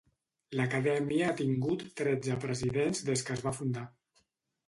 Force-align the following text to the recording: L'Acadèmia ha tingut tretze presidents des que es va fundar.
L'Acadèmia 0.59 1.25
ha 1.31 1.33
tingut 1.41 1.83
tretze 2.01 2.37
presidents 2.45 3.03
des 3.11 3.23
que 3.27 3.35
es 3.37 3.43
va 3.49 3.55
fundar. 3.59 3.85